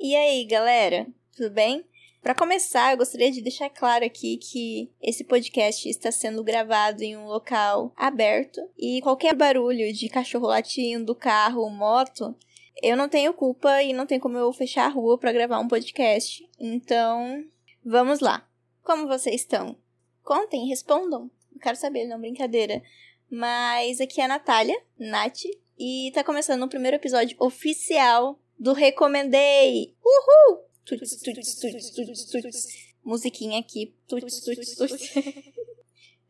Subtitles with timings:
[0.00, 1.08] E aí, galera?
[1.36, 1.84] Tudo bem?
[2.22, 7.16] Para começar, eu gostaria de deixar claro aqui que esse podcast está sendo gravado em
[7.16, 12.32] um local aberto e qualquer barulho de cachorro latindo, carro, moto,
[12.80, 15.66] eu não tenho culpa e não tem como eu fechar a rua para gravar um
[15.66, 16.48] podcast.
[16.60, 17.44] Então,
[17.84, 18.48] vamos lá.
[18.84, 19.76] Como vocês estão?
[20.22, 21.28] Contem, respondam.
[21.52, 22.80] Eu quero saber, não brincadeira.
[23.28, 25.42] Mas aqui é a Natália, Nath,
[25.76, 29.94] e tá começando o primeiro episódio oficial do Recomendei.
[30.04, 30.64] Uhul!
[30.84, 32.66] Tuts, tuts, tuts, tuts, tuts.
[33.04, 33.94] Musiquinha aqui.
[34.06, 35.14] Tuts, tuts, tuts.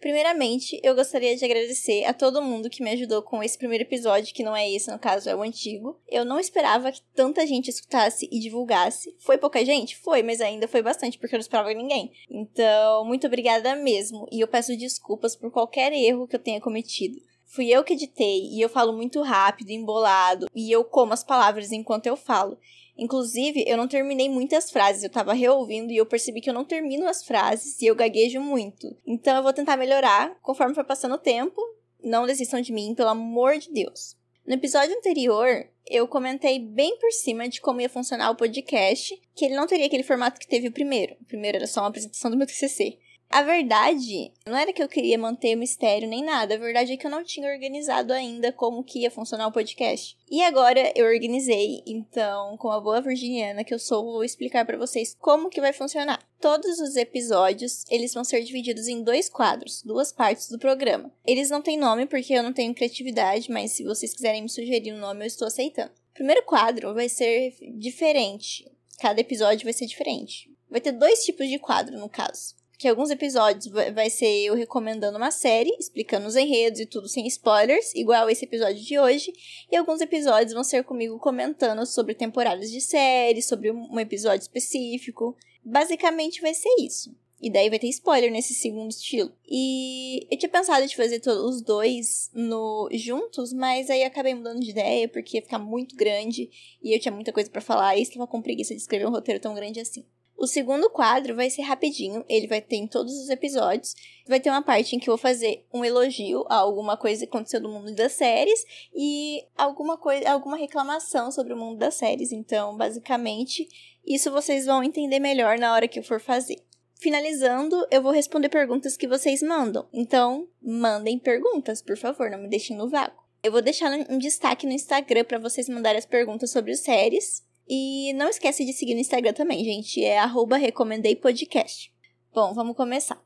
[0.01, 4.33] Primeiramente, eu gostaria de agradecer a todo mundo que me ajudou com esse primeiro episódio,
[4.33, 6.01] que não é esse, no caso, é o antigo.
[6.07, 9.17] Eu não esperava que tanta gente escutasse e divulgasse.
[9.19, 9.97] Foi pouca gente?
[9.97, 12.13] Foi, mas ainda foi bastante, porque eu não esperava ninguém.
[12.31, 14.29] Então, muito obrigada mesmo.
[14.31, 17.21] E eu peço desculpas por qualquer erro que eu tenha cometido.
[17.49, 21.73] Fui eu que editei e eu falo muito rápido, embolado, e eu como as palavras
[21.73, 22.59] enquanto eu falo.
[22.97, 26.65] Inclusive, eu não terminei muitas frases, eu tava reouvindo e eu percebi que eu não
[26.65, 28.95] termino as frases e eu gaguejo muito.
[29.07, 31.59] Então eu vou tentar melhorar conforme for passando o tempo.
[32.05, 34.15] Não desistam de mim, pelo amor de Deus.
[34.47, 39.45] No episódio anterior, eu comentei bem por cima de como ia funcionar o podcast, que
[39.47, 41.17] ele não teria aquele formato que teve o primeiro.
[41.21, 42.99] O primeiro era só uma apresentação do meu TCC.
[43.31, 46.97] A verdade não era que eu queria manter o mistério nem nada, a verdade é
[46.97, 50.17] que eu não tinha organizado ainda como que ia funcionar o podcast.
[50.31, 54.79] E agora eu organizei, então, com a boa virginiana que eu sou, vou explicar para
[54.79, 56.27] vocês como que vai funcionar.
[56.41, 61.13] Todos os episódios, eles vão ser divididos em dois quadros, duas partes do programa.
[61.27, 64.95] Eles não têm nome porque eu não tenho criatividade, mas se vocês quiserem me sugerir
[64.95, 65.91] um nome, eu estou aceitando.
[66.13, 68.71] O primeiro quadro vai ser diferente.
[68.99, 70.51] Cada episódio vai ser diferente.
[70.71, 75.19] Vai ter dois tipos de quadro, no caso que alguns episódios vai ser eu recomendando
[75.19, 79.33] uma série, explicando os enredos e tudo sem spoilers, igual esse episódio de hoje,
[79.71, 85.37] e alguns episódios vão ser comigo comentando sobre temporadas de série, sobre um episódio específico.
[85.65, 87.13] Basicamente vai ser isso.
[87.41, 89.33] E daí vai ter spoiler nesse segundo estilo.
[89.49, 94.61] E eu tinha pensado de fazer todos os dois no juntos, mas aí acabei mudando
[94.61, 96.49] de ideia porque ia ficar muito grande
[96.83, 99.41] e eu tinha muita coisa para falar e estava com preguiça de escrever um roteiro
[99.41, 100.05] tão grande assim.
[100.39, 103.97] O segundo quadro vai ser rapidinho, ele vai ter em todos os episódios.
[104.25, 107.29] Vai ter uma parte em que eu vou fazer um elogio a alguma coisa que
[107.29, 112.31] aconteceu no mundo das séries e alguma coisa, alguma reclamação sobre o mundo das séries.
[112.31, 113.69] Então, basicamente,
[114.07, 116.63] isso vocês vão entender melhor na hora que eu for fazer.
[117.01, 119.89] Finalizando, eu vou responder perguntas que vocês mandam.
[119.93, 123.25] Então, mandem perguntas, por favor, não me deixem no vácuo.
[123.43, 127.43] Eu vou deixar um destaque no Instagram para vocês mandarem as perguntas sobre as séries.
[127.69, 130.03] E não esquece de seguir no Instagram também, gente.
[130.03, 130.19] É
[130.59, 131.93] recomendeipodcast.
[132.33, 133.23] Bom, vamos começar.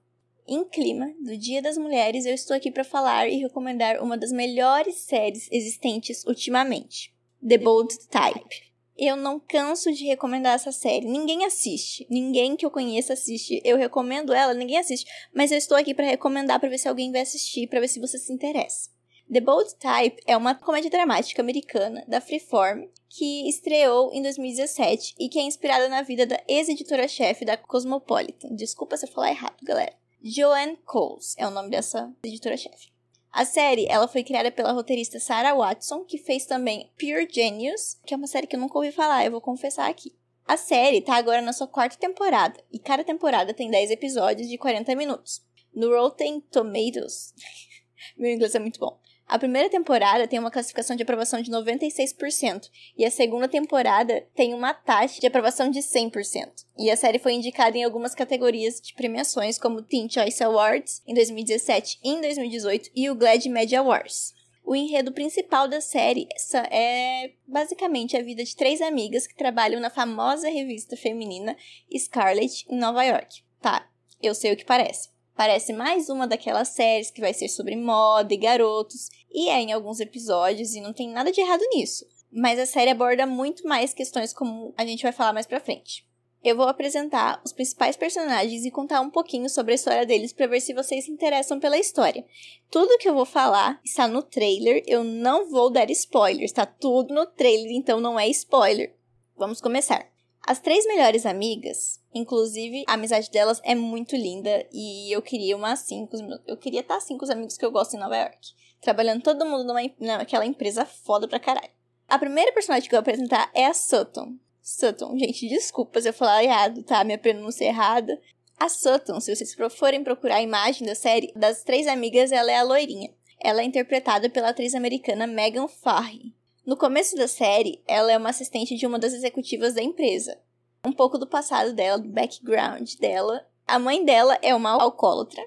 [0.48, 4.32] Em clima do Dia das Mulheres, eu estou aqui para falar e recomendar uma das
[4.32, 7.14] melhores séries existentes ultimamente,
[7.47, 8.72] The Bold Type.
[8.97, 11.06] Eu não canso de recomendar essa série.
[11.06, 12.06] Ninguém assiste.
[12.10, 13.60] Ninguém que eu conheça assiste.
[13.64, 15.10] Eu recomendo ela, ninguém assiste.
[15.34, 17.98] Mas eu estou aqui para recomendar para ver se alguém vai assistir, para ver se
[17.98, 18.91] você se interessa.
[19.32, 25.26] The Bold Type é uma comédia dramática americana da Freeform que estreou em 2017 e
[25.31, 28.54] que é inspirada na vida da ex-editora-chefe da Cosmopolitan.
[28.54, 29.94] Desculpa se eu falar errado, galera.
[30.22, 32.93] Joanne Coles é o nome dessa editora-chefe.
[33.32, 38.12] A série ela foi criada pela roteirista Sarah Watson, que fez também Pure Genius, que
[38.12, 40.14] é uma série que eu nunca ouvi falar, eu vou confessar aqui.
[40.47, 44.59] A série tá agora na sua quarta temporada, e cada temporada tem 10 episódios de
[44.59, 45.43] 40 minutos.
[45.75, 47.32] No Rotten Tomatoes,
[48.19, 49.00] meu inglês é muito bom.
[49.27, 54.53] A primeira temporada tem uma classificação de aprovação de 96% e a segunda temporada tem
[54.53, 56.66] uma taxa de aprovação de 100%.
[56.78, 61.15] E a série foi indicada em algumas categorias de premiações como Teen Choice Awards em
[61.15, 64.34] 2017 e em 2018 e o Glad Media Awards.
[64.65, 66.28] O enredo principal da série
[66.71, 71.56] é basicamente a vida de três amigas que trabalham na famosa revista feminina
[71.97, 73.43] Scarlet em Nova York.
[73.61, 73.88] Tá,
[74.22, 75.12] eu sei o que parece.
[75.34, 79.72] Parece mais uma daquelas séries que vai ser sobre moda e garotos, e é em
[79.72, 82.06] alguns episódios, e não tem nada de errado nisso.
[82.31, 86.06] Mas a série aborda muito mais questões como a gente vai falar mais pra frente.
[86.44, 90.49] Eu vou apresentar os principais personagens e contar um pouquinho sobre a história deles para
[90.49, 92.25] ver se vocês se interessam pela história.
[92.69, 97.14] Tudo que eu vou falar está no trailer, eu não vou dar spoilers, está tudo
[97.14, 98.93] no trailer, então não é spoiler.
[99.37, 100.11] Vamos começar.
[100.44, 105.73] As três melhores amigas, inclusive a amizade delas é muito linda e eu queria uma
[105.73, 106.09] assim
[106.47, 108.38] eu queria estar assim com os amigos que eu gosto em Nova York,
[108.81, 111.70] trabalhando todo mundo numa, naquela empresa foda pra caralho.
[112.09, 114.35] A primeira personagem que eu vou apresentar é a Sutton.
[114.61, 117.03] Sutton, gente, desculpa se eu falar errado, tá?
[117.03, 118.20] Minha pronúncia é errada.
[118.58, 122.58] A Sutton, se vocês forem procurar a imagem da série, das três amigas, ela é
[122.58, 123.11] a loirinha.
[123.43, 126.32] Ela é interpretada pela atriz americana Megan Farry.
[126.65, 130.38] No começo da série, ela é uma assistente de uma das executivas da empresa.
[130.84, 133.46] Um pouco do passado dela, do background dela.
[133.67, 135.43] A mãe dela é uma alcoólatra.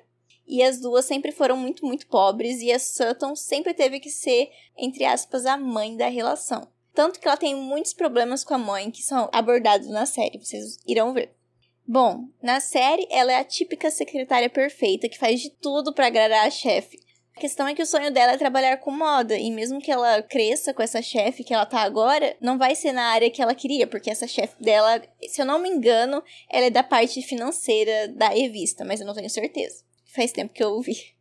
[0.47, 2.61] E as duas sempre foram muito, muito pobres.
[2.61, 6.67] E a Sutton sempre teve que ser, entre aspas, a mãe da relação.
[6.93, 10.77] Tanto que ela tem muitos problemas com a mãe que são abordados na série, vocês
[10.87, 11.35] irão ver.
[11.85, 16.47] Bom, na série ela é a típica secretária perfeita que faz de tudo para agradar
[16.47, 17.04] a chefe.
[17.35, 20.21] A questão é que o sonho dela é trabalhar com moda, e mesmo que ela
[20.23, 23.53] cresça com essa chefe que ela tá agora, não vai ser na área que ela
[23.53, 28.07] queria, porque essa chefe dela, se eu não me engano, ela é da parte financeira
[28.07, 29.83] da revista, mas eu não tenho certeza.
[30.15, 31.13] Faz tempo que eu ouvi.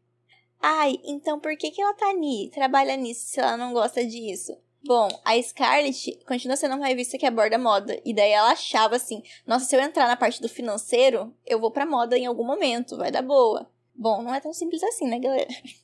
[0.62, 4.56] Ai, então por que, que ela tá ali, trabalha nisso, se ela não gosta disso?
[4.87, 7.99] Bom, a Scarlett continua sendo uma revista que aborda moda.
[8.05, 11.70] E daí ela achava assim: nossa, se eu entrar na parte do financeiro, eu vou
[11.70, 13.66] pra moda em algum momento, vai dar boa.
[13.94, 15.49] Bom, não é tão simples assim, né, galera?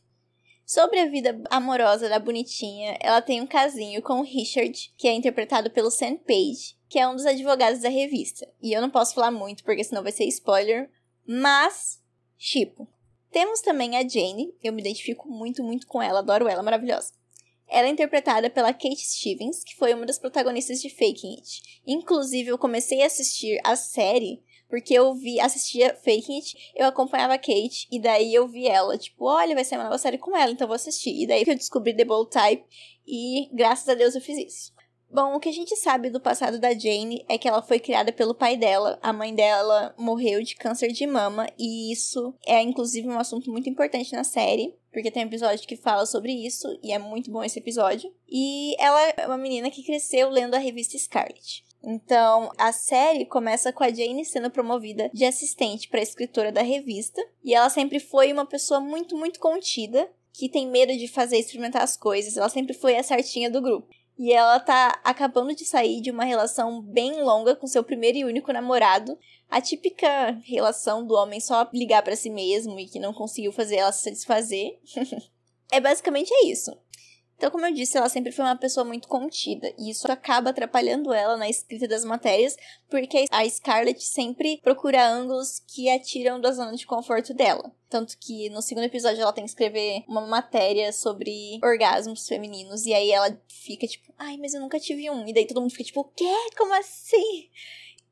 [0.73, 5.13] Sobre a vida amorosa da bonitinha, ela tem um casinho com o Richard, que é
[5.13, 8.49] interpretado pelo Sam Page, que é um dos advogados da revista.
[8.63, 10.89] E eu não posso falar muito, porque senão vai ser spoiler,
[11.27, 12.01] mas,
[12.39, 12.87] tipo.
[13.33, 17.15] Temos também a Jane, eu me identifico muito, muito com ela, adoro ela, maravilhosa.
[17.67, 21.63] Ela é interpretada pela Kate Stevens, que foi uma das protagonistas de Faking It.
[21.85, 24.41] Inclusive, eu comecei a assistir a série
[24.71, 28.97] porque eu vi, assistia Faking It, eu acompanhava a Kate, e daí eu vi ela,
[28.97, 31.11] tipo, olha, vai ser uma nova série com ela, então vou assistir.
[31.11, 32.65] E daí eu descobri The Bold Type,
[33.07, 34.73] e graças a Deus eu fiz isso.
[35.13, 38.13] Bom, o que a gente sabe do passado da Jane é que ela foi criada
[38.13, 38.97] pelo pai dela.
[39.03, 43.69] A mãe dela morreu de câncer de mama, e isso é inclusive um assunto muito
[43.69, 47.43] importante na série, porque tem um episódio que fala sobre isso, e é muito bom
[47.43, 48.15] esse episódio.
[48.29, 51.65] E ela é uma menina que cresceu lendo a revista Scarlet.
[51.83, 57.21] Então, a série começa com a Jane sendo promovida de assistente para escritora da revista,
[57.43, 61.83] e ela sempre foi uma pessoa muito, muito contida, que tem medo de fazer experimentar
[61.83, 62.37] as coisas.
[62.37, 63.89] Ela sempre foi a certinha do grupo.
[64.19, 68.25] E ela tá acabando de sair de uma relação bem longa com seu primeiro e
[68.25, 69.19] único namorado.
[69.49, 73.77] A típica relação do homem só ligar para si mesmo e que não conseguiu fazer
[73.77, 74.79] ela se satisfazer.
[75.73, 76.71] é basicamente é isso.
[77.41, 81.11] Então, como eu disse, ela sempre foi uma pessoa muito contida, e isso acaba atrapalhando
[81.11, 82.55] ela na escrita das matérias,
[82.87, 87.75] porque a Scarlett sempre procura ângulos que a tiram da zona de conforto dela.
[87.89, 92.93] Tanto que no segundo episódio ela tem que escrever uma matéria sobre orgasmos femininos, e
[92.93, 95.27] aí ela fica tipo, ai, mas eu nunca tive um.
[95.27, 96.35] E daí todo mundo fica tipo, o quê?
[96.59, 97.49] Como assim?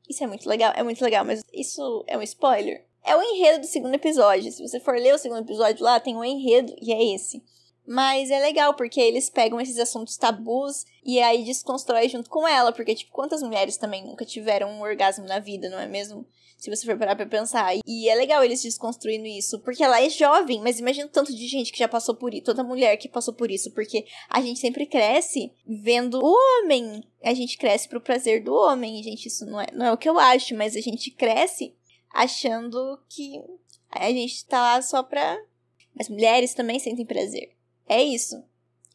[0.09, 2.83] Isso é muito legal, é muito legal, mas isso é um spoiler.
[3.05, 4.51] É o enredo do segundo episódio.
[4.51, 7.43] Se você for ler o segundo episódio lá, tem um enredo, e é esse.
[7.91, 12.71] Mas é legal, porque eles pegam esses assuntos tabus e aí desconstrói junto com ela.
[12.71, 16.23] Porque, tipo, quantas mulheres também nunca tiveram um orgasmo na vida, não é mesmo?
[16.59, 17.73] Se você for parar pra pensar.
[17.87, 19.57] E é legal eles desconstruindo isso.
[19.61, 22.43] Porque ela é jovem, mas imagina o tanto de gente que já passou por isso.
[22.43, 23.71] Toda mulher que passou por isso.
[23.71, 27.03] Porque a gente sempre cresce vendo o homem.
[27.23, 29.01] A gente cresce pro prazer do homem.
[29.01, 31.73] Gente, isso não é, não é o que eu acho, mas a gente cresce
[32.13, 33.41] achando que
[33.89, 35.41] a gente tá lá só pra.
[35.99, 37.57] As mulheres também sentem prazer.
[37.89, 38.41] É isso.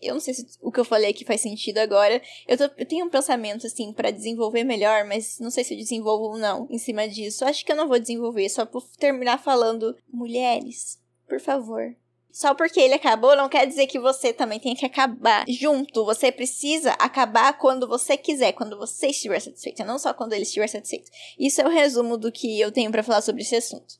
[0.00, 2.20] Eu não sei se o que eu falei aqui faz sentido agora.
[2.46, 5.78] Eu, tô, eu tenho um pensamento, assim, para desenvolver melhor, mas não sei se eu
[5.78, 7.44] desenvolvo ou não em cima disso.
[7.44, 9.96] Acho que eu não vou desenvolver, só por terminar falando.
[10.12, 11.94] Mulheres, por favor.
[12.34, 16.04] Só porque ele acabou não quer dizer que você também tem que acabar junto.
[16.04, 20.66] Você precisa acabar quando você quiser, quando você estiver satisfeito, não só quando ele estiver
[20.66, 21.08] satisfeito.
[21.38, 23.94] Isso é o resumo do que eu tenho para falar sobre esse assunto.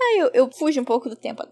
[0.00, 1.42] Ai, eu, eu fujo um pouco do tempo.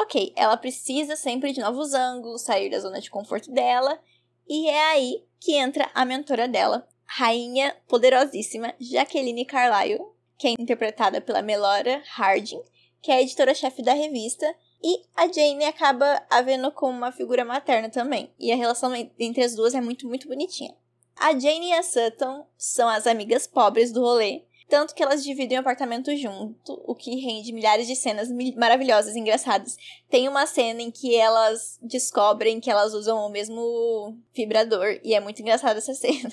[0.00, 4.00] Ok, ela precisa sempre de novos ângulos, sair da zona de conforto dela,
[4.48, 10.00] e é aí que entra a mentora dela, rainha poderosíssima Jacqueline Carlyle,
[10.38, 12.62] que é interpretada pela Melora Harding,
[13.02, 14.46] que é a editora-chefe da revista,
[14.80, 19.42] e a Jane acaba a vendo como uma figura materna também, e a relação entre
[19.42, 20.76] as duas é muito, muito bonitinha.
[21.16, 25.56] A Jane e a Sutton são as amigas pobres do rolê, tanto que elas dividem
[25.56, 29.76] o apartamento junto, o que rende milhares de cenas maravilhosas e engraçadas.
[30.10, 35.20] Tem uma cena em que elas descobrem que elas usam o mesmo vibrador, e é
[35.20, 36.32] muito engraçada essa cena.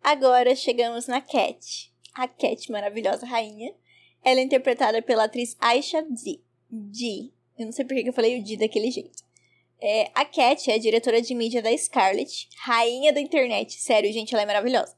[0.00, 1.92] Agora chegamos na Cat.
[2.14, 3.74] A Cat, maravilhosa rainha.
[4.22, 6.40] Ela é interpretada pela atriz Aisha D.
[6.70, 7.32] D.
[7.58, 9.24] Eu não sei por que eu falei o D daquele jeito.
[9.80, 13.74] É, a Cat é a diretora de mídia da Scarlett, rainha da internet.
[13.80, 14.94] Sério, gente, ela é maravilhosa.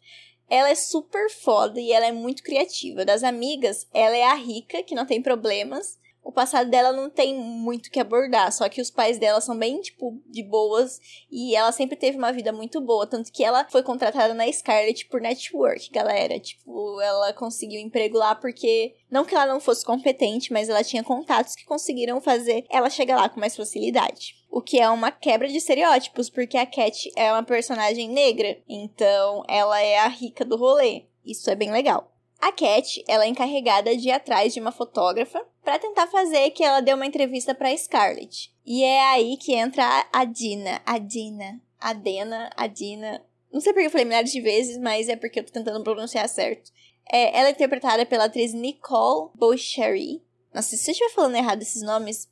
[0.48, 3.04] Ela é super foda e ela é muito criativa.
[3.04, 5.98] Das amigas, ela é a rica, que não tem problemas.
[6.26, 9.80] O passado dela não tem muito que abordar, só que os pais dela são bem,
[9.80, 13.84] tipo, de boas e ela sempre teve uma vida muito boa, tanto que ela foi
[13.84, 16.40] contratada na Scarlet por network, galera.
[16.40, 21.04] Tipo, ela conseguiu emprego lá porque não que ela não fosse competente, mas ela tinha
[21.04, 24.34] contatos que conseguiram fazer ela chegar lá com mais facilidade.
[24.50, 29.44] O que é uma quebra de estereótipos, porque a Cat é uma personagem negra, então
[29.46, 31.04] ela é a rica do rolê.
[31.24, 32.15] Isso é bem legal.
[32.40, 36.62] A Cat, ela é encarregada de ir atrás de uma fotógrafa para tentar fazer que
[36.62, 38.54] ela dê uma entrevista para Scarlett.
[38.64, 43.24] E é aí que entra a Dina, a Dina, a Dena, a Dina.
[43.52, 46.28] Não sei porque eu falei milhares de vezes, mas é porque eu tô tentando pronunciar
[46.28, 46.70] certo.
[47.10, 50.22] É, ela é interpretada pela atriz Nicole Bouchery.
[50.52, 52.28] Nossa, se eu estiver falando errado esses nomes,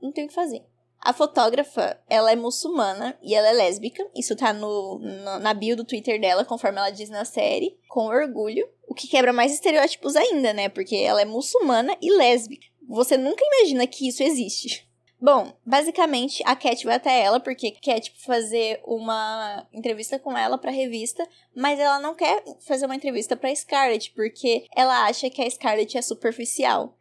[0.00, 0.64] não tem o que fazer.
[1.00, 4.08] A fotógrafa, ela é muçulmana e ela é lésbica.
[4.14, 8.06] Isso tá no, no, na bio do Twitter dela, conforme ela diz na série, com
[8.06, 8.68] orgulho.
[8.92, 10.68] O que quebra mais estereótipos ainda, né?
[10.68, 12.66] Porque ela é muçulmana e lésbica.
[12.86, 14.86] Você nunca imagina que isso existe.
[15.18, 20.58] Bom, basicamente a Cat vai até ela porque quer tipo fazer uma entrevista com ela
[20.58, 25.40] para revista, mas ela não quer fazer uma entrevista para Scarlett porque ela acha que
[25.40, 26.94] a Scarlett é superficial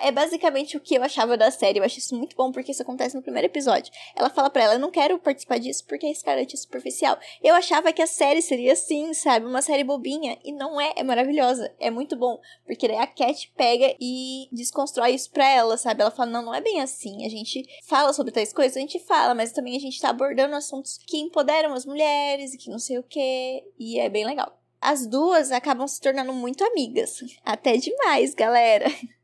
[0.00, 1.78] é basicamente o que eu achava da série.
[1.78, 3.92] Eu acho isso muito bom porque isso acontece no primeiro episódio.
[4.16, 7.18] Ela fala para ela: Eu não quero participar disso porque a Scarlett é superficial.
[7.42, 9.46] Eu achava que a série seria assim, sabe?
[9.46, 10.38] Uma série bobinha.
[10.44, 10.92] E não é.
[10.96, 11.72] É maravilhosa.
[11.78, 12.40] É muito bom.
[12.66, 16.02] Porque daí a Cat pega e desconstrói isso pra ela, sabe?
[16.02, 17.24] Ela fala: Não, não é bem assim.
[17.26, 20.54] A gente fala sobre tais coisas, a gente fala, mas também a gente tá abordando
[20.54, 23.64] assuntos que empoderam as mulheres e que não sei o que.
[23.78, 24.58] E é bem legal.
[24.80, 27.24] As duas acabam se tornando muito amigas.
[27.42, 28.86] Até demais, galera.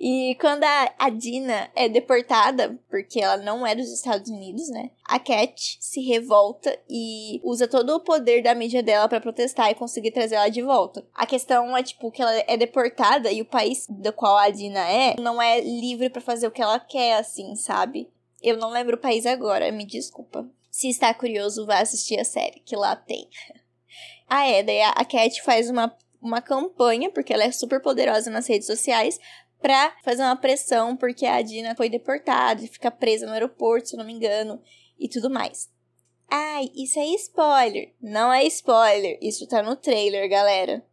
[0.00, 4.90] E quando a, a Dina é deportada, porque ela não é dos Estados Unidos, né?
[5.04, 9.74] A Cat se revolta e usa todo o poder da mídia dela para protestar e
[9.74, 11.04] conseguir trazer ela de volta.
[11.12, 14.88] A questão é, tipo, que ela é deportada e o país do qual a Dina
[14.88, 18.08] é não é livre para fazer o que ela quer, assim, sabe?
[18.40, 20.48] Eu não lembro o país agora, me desculpa.
[20.70, 23.28] Se está curioso, vá assistir a série, que lá tem.
[24.30, 28.46] Ah, é, daí a Cat faz uma, uma campanha, porque ela é super poderosa nas
[28.46, 29.18] redes sociais,
[29.60, 33.96] pra fazer uma pressão, porque a Dina foi deportada e fica presa no aeroporto, se
[33.96, 34.60] não me engano,
[34.98, 35.68] e tudo mais.
[36.30, 37.94] Ai, isso é spoiler.
[38.00, 40.84] Não é spoiler, isso tá no trailer, galera.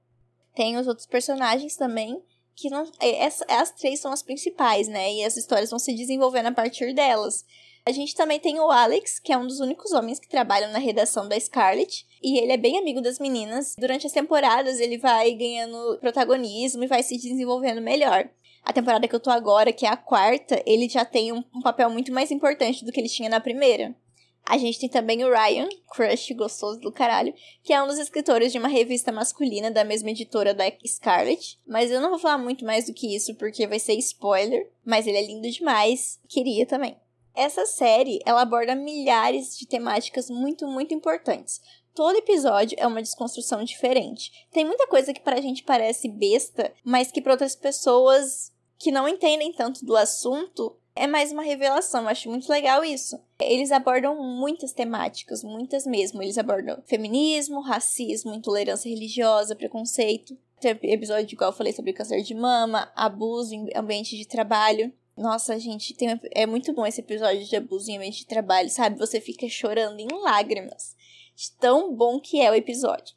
[0.56, 2.22] Tem os outros personagens também,
[2.56, 2.90] que não.
[3.00, 5.14] É, essa, as três são as principais, né?
[5.14, 7.46] E as histórias vão se desenvolvendo a partir delas.
[7.88, 10.80] A gente também tem o Alex, que é um dos únicos homens que trabalham na
[10.80, 13.76] redação da Scarlet, e ele é bem amigo das meninas.
[13.78, 18.28] Durante as temporadas, ele vai ganhando protagonismo e vai se desenvolvendo melhor
[18.66, 21.62] a temporada que eu tô agora, que é a quarta, ele já tem um, um
[21.62, 23.96] papel muito mais importante do que ele tinha na primeira.
[24.44, 28.52] A gente tem também o Ryan, crush gostoso do caralho, que é um dos escritores
[28.52, 31.60] de uma revista masculina da mesma editora da Scarlet.
[31.66, 34.70] Mas eu não vou falar muito mais do que isso porque vai ser spoiler.
[34.86, 36.20] Mas ele é lindo demais.
[36.28, 36.96] Queria também.
[37.36, 41.60] Essa série, ela aborda milhares de temáticas muito, muito importantes.
[41.96, 44.32] Todo episódio é uma desconstrução diferente.
[44.52, 48.52] Tem muita coisa que pra gente parece besta, mas que para outras pessoas
[48.86, 52.04] que não entendem tanto do assunto, é mais uma revelação.
[52.04, 53.20] Eu acho muito legal isso.
[53.42, 56.22] Eles abordam muitas temáticas, muitas mesmo.
[56.22, 60.38] Eles abordam feminismo, racismo, intolerância religiosa, preconceito.
[60.62, 64.94] Tem episódio igual eu falei sobre câncer de mama, abuso em ambiente de trabalho.
[65.18, 69.00] Nossa, gente, tem, é muito bom esse episódio de abuso em ambiente de trabalho, sabe?
[69.00, 70.96] Você fica chorando em lágrimas.
[71.36, 73.16] De tão bom que é o episódio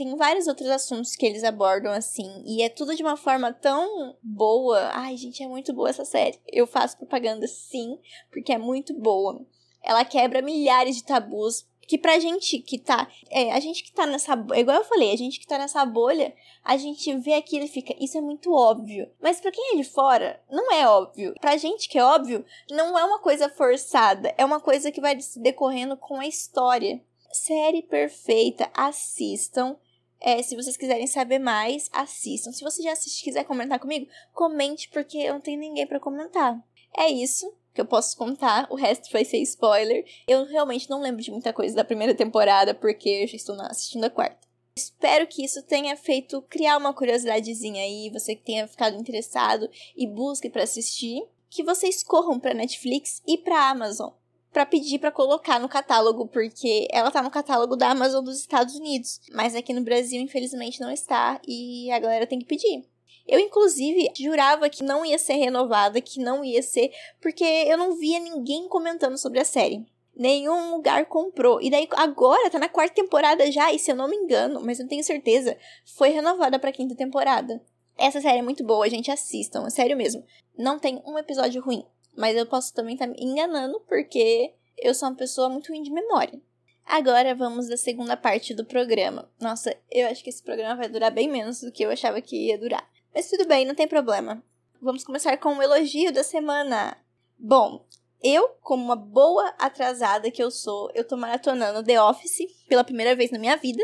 [0.00, 4.16] tem vários outros assuntos que eles abordam assim, e é tudo de uma forma tão
[4.22, 4.90] boa.
[4.94, 6.40] Ai, gente, é muito boa essa série.
[6.50, 7.98] Eu faço propaganda sim,
[8.32, 9.44] porque é muito boa.
[9.82, 13.08] Ela quebra milhares de tabus que pra gente que tá.
[13.28, 14.32] É, a gente que tá nessa.
[14.56, 16.32] Igual eu falei, a gente que tá nessa bolha,
[16.64, 17.94] a gente vê aquilo e fica.
[18.02, 19.10] Isso é muito óbvio.
[19.20, 21.34] Mas pra quem é de fora, não é óbvio.
[21.42, 24.32] Pra gente que é óbvio, não é uma coisa forçada.
[24.38, 27.02] É uma coisa que vai se decorrendo com a história.
[27.32, 29.76] Série perfeita, assistam.
[30.20, 32.52] É, se vocês quiserem saber mais, assistam.
[32.52, 36.62] Se você já assiste quiser comentar comigo, comente, porque eu não tenho ninguém para comentar.
[36.96, 40.04] É isso que eu posso contar, o resto vai ser spoiler.
[40.28, 44.04] Eu realmente não lembro de muita coisa da primeira temporada, porque eu já estou assistindo
[44.04, 44.48] a quarta.
[44.76, 50.06] Espero que isso tenha feito criar uma curiosidadezinha aí, você que tenha ficado interessado e
[50.06, 51.22] busque para assistir.
[51.48, 54.10] Que vocês corram para Netflix e para Amazon
[54.52, 58.74] para pedir para colocar no catálogo, porque ela tá no catálogo da Amazon dos Estados
[58.74, 62.84] Unidos, mas aqui no Brasil infelizmente não está e a galera tem que pedir.
[63.26, 66.90] Eu, inclusive, jurava que não ia ser renovada, que não ia ser,
[67.20, 69.86] porque eu não via ninguém comentando sobre a série.
[70.16, 71.62] Nenhum lugar comprou.
[71.62, 74.80] E daí agora tá na quarta temporada já, e se eu não me engano, mas
[74.80, 75.56] não tenho certeza,
[75.96, 77.62] foi renovada pra quinta temporada.
[77.96, 80.24] Essa série é muito boa, gente, assistam, é sério mesmo.
[80.58, 81.84] Não tem um episódio ruim,
[82.16, 85.82] mas eu posso também estar tá me enganando porque eu sou uma pessoa muito ruim
[85.82, 86.40] de memória.
[86.84, 89.30] Agora vamos da segunda parte do programa.
[89.40, 92.48] Nossa, eu acho que esse programa vai durar bem menos do que eu achava que
[92.48, 92.88] ia durar.
[93.14, 94.42] Mas tudo bem, não tem problema.
[94.82, 96.96] Vamos começar com o elogio da semana.
[97.38, 97.84] Bom,
[98.22, 102.38] eu, como uma boa atrasada que eu sou, eu tô maratonando The Office
[102.68, 103.82] pela primeira vez na minha vida.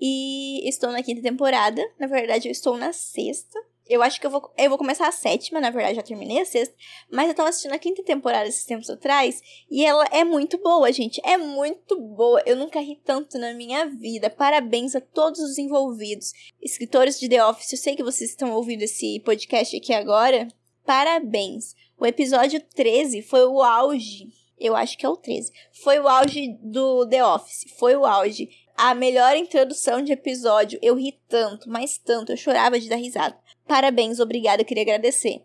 [0.00, 1.80] E estou na quinta temporada.
[1.98, 3.58] Na verdade, eu estou na sexta.
[3.88, 6.44] Eu acho que eu vou, eu vou começar a sétima, na verdade, já terminei a
[6.44, 6.74] sexta.
[7.10, 9.42] Mas eu tava assistindo a quinta temporada esses tempos atrás.
[9.70, 11.20] E ela é muito boa, gente.
[11.24, 12.42] É muito boa.
[12.46, 14.30] Eu nunca ri tanto na minha vida.
[14.30, 16.32] Parabéns a todos os envolvidos.
[16.60, 20.48] Escritores de The Office, eu sei que vocês estão ouvindo esse podcast aqui agora.
[20.84, 21.74] Parabéns.
[21.98, 24.28] O episódio 13 foi o auge.
[24.58, 25.52] Eu acho que é o 13.
[25.82, 27.64] Foi o auge do The Office.
[27.78, 28.48] Foi o auge.
[28.76, 30.78] A melhor introdução de episódio.
[30.80, 32.32] Eu ri tanto, mas tanto.
[32.32, 33.36] Eu chorava de dar risada.
[33.66, 34.64] Parabéns, obrigada.
[34.64, 35.42] Queria agradecer.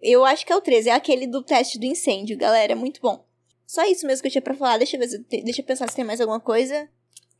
[0.00, 0.88] Eu acho que é o 13.
[0.88, 2.74] É aquele do teste do incêndio, galera.
[2.74, 3.24] Muito bom.
[3.66, 4.78] Só isso mesmo que eu tinha pra falar.
[4.78, 6.88] Deixa eu, ver, deixa eu pensar se tem mais alguma coisa.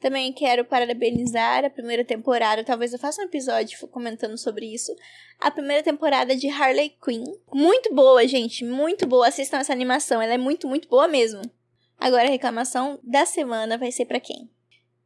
[0.01, 2.65] Também quero parabenizar a primeira temporada.
[2.65, 4.95] Talvez eu faça um episódio comentando sobre isso.
[5.39, 7.25] A primeira temporada de Harley Quinn.
[7.53, 8.65] Muito boa, gente.
[8.65, 9.29] Muito boa.
[9.29, 10.21] Assistam essa animação.
[10.21, 11.43] Ela é muito, muito boa mesmo.
[11.99, 14.51] Agora a reclamação da semana vai ser para quem?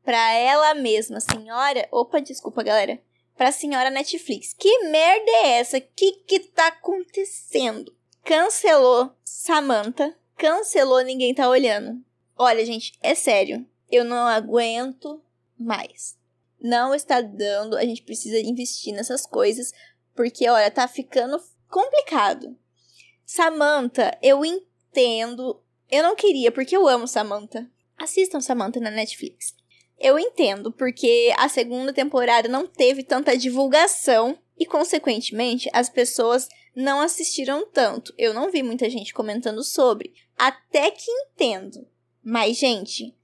[0.02, 1.86] Pra ela mesma, senhora.
[1.90, 2.98] Opa, desculpa, galera.
[3.36, 4.54] Pra senhora Netflix.
[4.54, 5.80] Que merda é essa?
[5.80, 7.94] Que que tá acontecendo?
[8.24, 10.16] Cancelou Samantha.
[10.36, 12.02] Cancelou Ninguém Tá Olhando.
[12.36, 15.22] Olha, gente, é sério eu não aguento
[15.58, 16.16] mais.
[16.60, 19.72] Não está dando, a gente precisa investir nessas coisas,
[20.14, 22.56] porque olha, tá ficando complicado.
[23.24, 25.62] Samantha, eu entendo.
[25.90, 27.70] Eu não queria, porque eu amo Samantha.
[27.96, 29.54] Assistam Samantha na Netflix.
[29.98, 37.00] Eu entendo, porque a segunda temporada não teve tanta divulgação e, consequentemente, as pessoas não
[37.00, 38.12] assistiram tanto.
[38.18, 40.12] Eu não vi muita gente comentando sobre.
[40.36, 41.86] Até que entendo.
[42.22, 43.14] Mas, gente,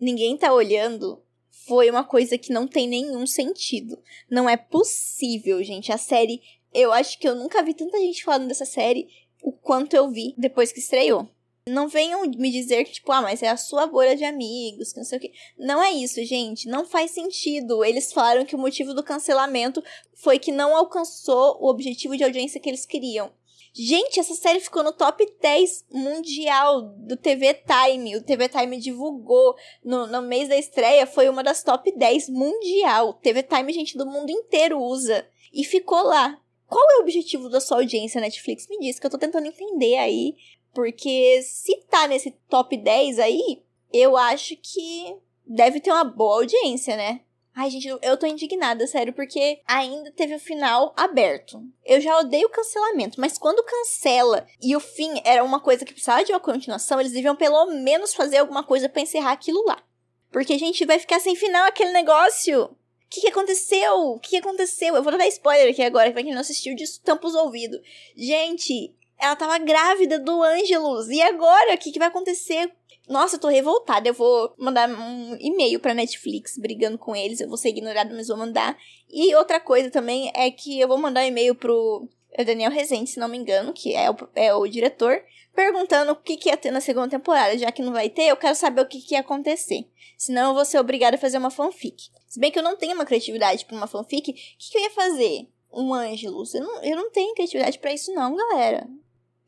[0.00, 1.20] ninguém tá olhando
[1.66, 3.98] foi uma coisa que não tem nenhum sentido.
[4.28, 5.92] Não é possível, gente.
[5.92, 6.42] A série.
[6.72, 9.08] Eu acho que eu nunca vi tanta gente falando dessa série
[9.42, 11.28] o quanto eu vi depois que estreou.
[11.68, 14.98] Não venham me dizer que, tipo, ah, mas é a sua bolha de amigos, que
[14.98, 15.32] não sei o quê.
[15.56, 16.68] Não é isso, gente.
[16.68, 17.84] Não faz sentido.
[17.84, 19.82] Eles falaram que o motivo do cancelamento
[20.14, 23.30] foi que não alcançou o objetivo de audiência que eles queriam.
[23.74, 28.16] Gente, essa série ficou no top 10 mundial do TV Time.
[28.16, 33.14] O TV Time divulgou no, no mês da estreia, foi uma das top 10 mundial.
[33.14, 35.26] TV Time, gente, do mundo inteiro usa.
[35.52, 36.38] E ficou lá.
[36.66, 38.66] Qual é o objetivo da sua audiência, Netflix?
[38.68, 40.34] Me diz, que eu tô tentando entender aí.
[40.72, 46.96] Porque se tá nesse top 10 aí, eu acho que deve ter uma boa audiência,
[46.96, 47.20] né?
[47.54, 51.62] Ai, gente, eu tô indignada, sério, porque ainda teve o final aberto.
[51.84, 56.24] Eu já odeio cancelamento, mas quando cancela e o fim era uma coisa que precisava
[56.24, 59.82] de uma continuação, eles deviam pelo menos fazer alguma coisa para encerrar aquilo lá.
[60.30, 62.64] Porque a gente vai ficar sem final aquele negócio.
[62.64, 62.76] O
[63.10, 63.96] que, que aconteceu?
[63.96, 64.96] O que, que aconteceu?
[64.96, 67.78] Eu vou dar spoiler aqui agora, pra quem não assistiu, disso tampa os ouvidos.
[68.16, 71.08] Gente, ela tava grávida do Ângelus.
[71.08, 71.74] E agora?
[71.74, 72.70] O que, que vai acontecer?
[73.08, 74.08] Nossa, eu tô revoltada.
[74.08, 77.40] Eu vou mandar um e-mail pra Netflix brigando com eles.
[77.40, 78.76] Eu vou ser ignorada, mas vou mandar.
[79.08, 82.08] E outra coisa também é que eu vou mandar um e-mail pro
[82.44, 85.22] Daniel Rezende, se não me engano, que é o, é o diretor,
[85.54, 87.56] perguntando o que, que ia ter na segunda temporada.
[87.56, 89.86] Já que não vai ter, eu quero saber o que, que ia acontecer.
[90.16, 92.10] Senão eu vou ser obrigada a fazer uma fanfic.
[92.26, 94.82] Se bem que eu não tenho uma criatividade pra uma fanfic, o que, que eu
[94.82, 95.48] ia fazer?
[95.72, 96.54] Um Ângelus?
[96.54, 98.88] Eu não, eu não tenho criatividade para isso, não, galera.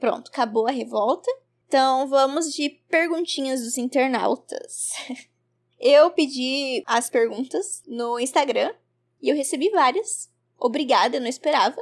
[0.04, 1.30] Pronto, acabou a revolta.
[1.66, 4.90] Então vamos de perguntinhas dos internautas.
[5.80, 8.74] eu pedi as perguntas no Instagram
[9.22, 10.30] e eu recebi várias.
[10.58, 11.80] Obrigada, eu não esperava.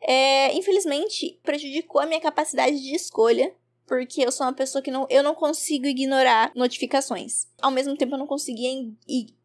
[0.00, 3.52] É, infelizmente, prejudicou a minha capacidade de escolha,
[3.88, 7.48] porque eu sou uma pessoa que não, eu não consigo ignorar notificações.
[7.60, 8.70] Ao mesmo tempo, eu não conseguia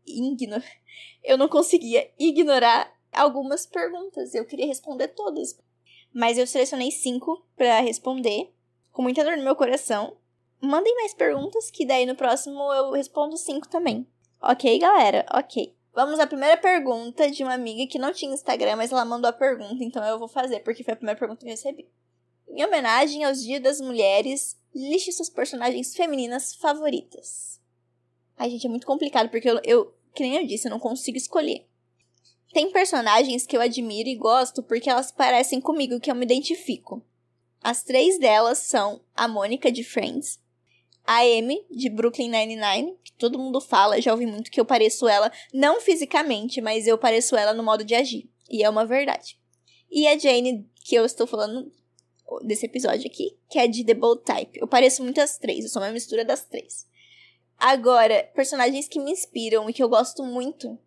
[0.05, 0.63] ignorar.
[1.25, 4.35] Eu não conseguia ignorar algumas perguntas.
[4.35, 5.57] Eu queria responder todas.
[6.13, 8.53] Mas eu selecionei cinco para responder
[8.91, 10.15] com muita dor no meu coração.
[10.61, 14.07] Mandem mais perguntas, que daí no próximo eu respondo cinco também.
[14.41, 15.25] Ok, galera?
[15.33, 15.75] Ok.
[15.93, 19.33] Vamos à primeira pergunta de uma amiga que não tinha Instagram, mas ela mandou a
[19.33, 21.87] pergunta, então eu vou fazer, porque foi a primeira pergunta que eu recebi.
[22.47, 27.59] Em homenagem aos Dias das Mulheres, liste suas personagens femininas favoritas.
[28.37, 31.17] Ai, gente, é muito complicado, porque eu, eu que nem eu disse, eu não consigo
[31.17, 31.67] escolher.
[32.53, 37.03] Tem personagens que eu admiro e gosto porque elas parecem comigo, que eu me identifico.
[37.61, 40.39] As três delas são a Mônica de Friends,
[41.05, 45.07] a Amy de Brooklyn Nine-Nine, que todo mundo fala, já ouvi muito que eu pareço
[45.07, 48.29] ela, não fisicamente, mas eu pareço ela no modo de agir.
[48.49, 49.37] E é uma verdade.
[49.89, 51.71] E a Jane, que eu estou falando
[52.43, 54.59] desse episódio aqui, que é de The Bold Type.
[54.59, 56.85] Eu pareço muito as três, eu sou uma mistura das três.
[57.57, 60.77] Agora, personagens que me inspiram e que eu gosto muito.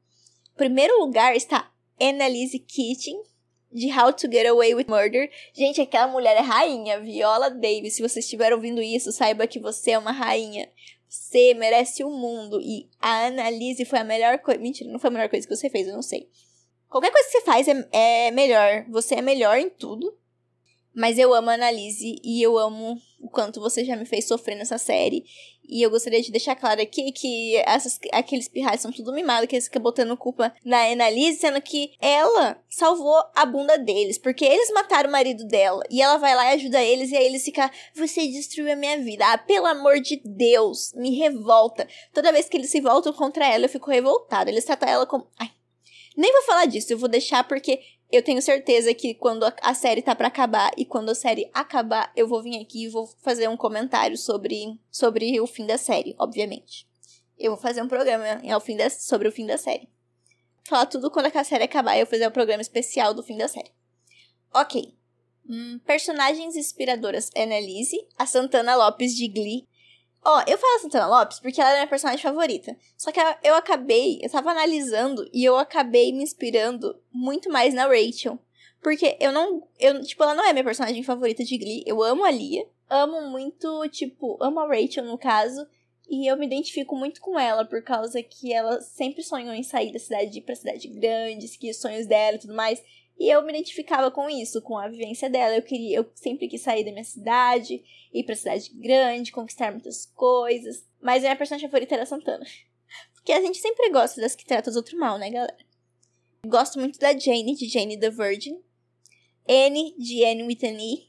[0.56, 3.22] Primeiro lugar está Annalise Keating,
[3.70, 5.30] de How to Get Away with Murder.
[5.52, 7.94] Gente, aquela mulher é rainha, Viola Davis.
[7.94, 10.66] Se você estiver ouvindo isso, saiba que você é uma rainha.
[11.06, 12.58] Você merece o mundo.
[12.60, 14.60] E a Annalise foi a melhor coisa.
[14.60, 16.28] Mentira, não foi a melhor coisa que você fez, eu não sei.
[16.88, 18.86] Qualquer coisa que você faz é, é melhor.
[18.88, 20.16] Você é melhor em tudo.
[20.94, 24.56] Mas eu amo a Annalise e eu amo o quanto você já me fez sofrer
[24.56, 25.24] nessa série.
[25.68, 29.56] E eu gostaria de deixar claro aqui que essas, aqueles pirrais são tudo mimados, que
[29.56, 34.70] eles ficam botando culpa na Annalise, sendo que ela salvou a bunda deles, porque eles
[34.72, 35.82] mataram o marido dela.
[35.90, 38.98] E ela vai lá e ajuda eles, e aí eles ficam, você destruiu a minha
[38.98, 39.24] vida.
[39.26, 41.88] Ah, pelo amor de Deus, me revolta.
[42.14, 44.50] Toda vez que eles se voltam contra ela, eu fico revoltada.
[44.50, 45.26] Eles tratam ela como.
[45.38, 45.50] Ai,
[46.16, 50.00] nem vou falar disso, eu vou deixar porque eu tenho certeza que quando a série
[50.00, 53.48] tá para acabar e quando a série acabar, eu vou vir aqui e vou fazer
[53.48, 56.86] um comentário sobre, sobre o fim da série, obviamente.
[57.38, 59.88] Eu vou fazer um programa ao fim da, sobre o fim da série.
[60.64, 63.70] Falar tudo quando a série acabar, eu fazer um programa especial do fim da série.
[64.54, 64.94] Ok.
[65.48, 69.66] Hum, personagens inspiradoras: Annalise, a Santana Lopes de Glee,
[70.28, 72.76] Ó, eu falo Santana Lopes porque ela é minha personagem favorita.
[72.98, 77.86] Só que eu acabei, eu tava analisando e eu acabei me inspirando muito mais na
[77.86, 78.36] Rachel.
[78.82, 79.68] Porque eu não.
[79.78, 81.84] Eu, tipo, ela não é minha personagem favorita de Glee.
[81.86, 82.66] Eu amo a Lia.
[82.90, 85.64] Amo muito, tipo, amo a Rachel no caso.
[86.08, 89.92] E eu me identifico muito com ela por causa que ela sempre sonhou em sair
[89.92, 92.82] da cidade pra cidade grande, seguir os sonhos dela e tudo mais.
[93.18, 95.56] E eu me identificava com isso, com a vivência dela.
[95.56, 100.06] Eu queria, eu sempre quis sair da minha cidade, ir pra cidade grande, conquistar muitas
[100.06, 100.84] coisas.
[101.00, 102.44] Mas a minha personagem favorita era a Santana.
[103.14, 105.56] Porque a gente sempre gosta das que tratam os outros mal, né, galera?
[106.46, 108.60] Gosto muito da Jane, de Jane the Virgin.
[109.48, 111.08] Anne, de Anne with an E.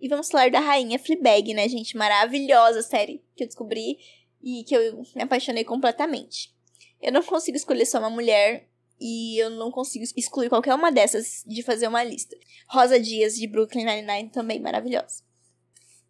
[0.00, 1.96] E vamos falar da rainha Fleabag, né, gente?
[1.96, 3.98] Maravilhosa série que eu descobri
[4.42, 6.52] e que eu me apaixonei completamente.
[7.00, 8.68] Eu não consigo escolher só uma mulher,
[9.02, 12.36] e eu não consigo excluir qualquer uma dessas de fazer uma lista.
[12.68, 15.24] Rosa Dias, de Brooklyn Nine-Nine, também maravilhosa.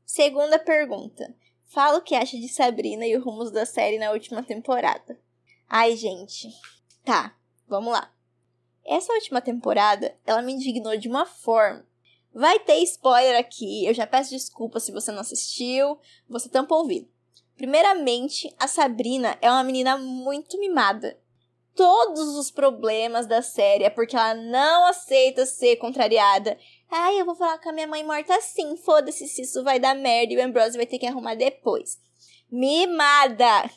[0.05, 1.35] Segunda pergunta.
[1.65, 5.19] Fala o que acha de Sabrina e o rumos da série na última temporada.
[5.67, 6.51] Ai, gente.
[7.03, 7.35] Tá,
[7.67, 8.13] vamos lá.
[8.85, 11.87] Essa última temporada, ela me indignou de uma forma.
[12.35, 17.09] Vai ter spoiler aqui, eu já peço desculpa se você não assistiu, você tampa ouvido.
[17.57, 21.19] Primeiramente, a Sabrina é uma menina muito mimada
[21.75, 26.59] todos os problemas da série é porque ela não aceita ser contrariada.
[26.91, 29.95] Ai, eu vou falar com a minha mãe morta assim, foda-se se isso vai dar
[29.95, 31.99] merda e o Ambrose vai ter que arrumar depois.
[32.51, 33.71] Mimada!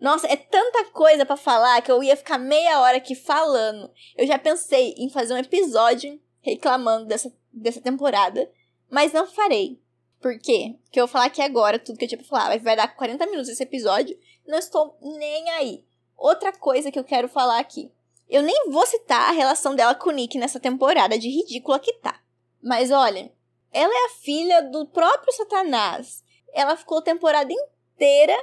[0.00, 3.90] Nossa, é tanta coisa para falar que eu ia ficar meia hora aqui falando.
[4.16, 8.50] Eu já pensei em fazer um episódio reclamando dessa, dessa temporada,
[8.90, 9.78] mas não farei.
[10.20, 10.76] Por quê?
[10.84, 12.58] Porque eu vou falar aqui agora tudo que eu tinha pra falar.
[12.58, 14.18] Vai dar 40 minutos esse episódio.
[14.46, 15.84] Não estou nem aí.
[16.20, 17.90] Outra coisa que eu quero falar aqui.
[18.28, 21.94] Eu nem vou citar a relação dela com o Nick nessa temporada, de ridícula que
[21.94, 22.20] tá.
[22.62, 23.32] Mas olha,
[23.72, 26.22] ela é a filha do próprio Satanás.
[26.52, 28.36] Ela ficou a temporada inteira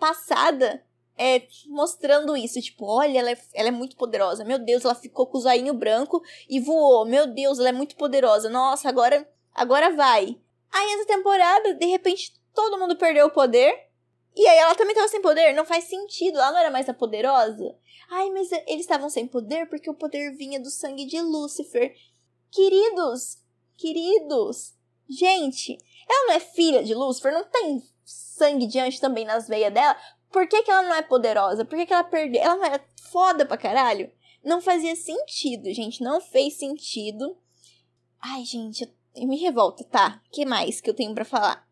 [0.00, 0.82] passada
[1.18, 2.58] é, mostrando isso.
[2.58, 4.42] Tipo, olha, ela é, ela é muito poderosa.
[4.42, 7.04] Meu Deus, ela ficou com o zainho branco e voou.
[7.04, 8.48] Meu Deus, ela é muito poderosa.
[8.48, 10.38] Nossa, agora, agora vai.
[10.72, 13.92] Aí essa temporada, de repente, todo mundo perdeu o poder.
[14.36, 15.52] E aí ela também tava sem poder?
[15.54, 16.38] Não faz sentido.
[16.38, 17.76] Ela não era mais a poderosa?
[18.10, 21.94] Ai, mas eles estavam sem poder porque o poder vinha do sangue de Lúcifer.
[22.50, 23.38] Queridos,
[23.76, 24.74] queridos,
[25.08, 27.32] gente, ela não é filha de Lúcifer?
[27.32, 29.96] Não tem sangue de anjo também nas veias dela?
[30.30, 31.64] Por que, que ela não é poderosa?
[31.64, 32.42] Por que, que ela perdeu?
[32.42, 34.10] Ela não era foda pra caralho?
[34.42, 36.02] Não fazia sentido, gente.
[36.02, 37.36] Não fez sentido.
[38.20, 40.20] Ai, gente, eu me revolta, tá?
[40.30, 41.66] Que mais que eu tenho para falar?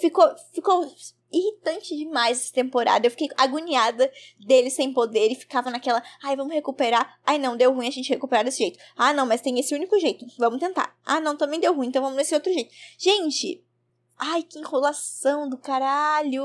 [0.00, 0.92] Ficou, ficou
[1.32, 3.06] irritante demais essa temporada.
[3.06, 7.18] Eu fiquei agoniada dele sem poder e ficava naquela, ai, vamos recuperar.
[7.24, 8.78] Ai, não, deu ruim a gente recuperar desse jeito.
[8.96, 10.24] Ah, não, mas tem esse único jeito.
[10.38, 10.96] Vamos tentar.
[11.04, 12.72] Ah, não, também deu ruim, então vamos nesse outro jeito.
[12.98, 13.64] Gente,
[14.18, 16.44] ai, que enrolação do caralho.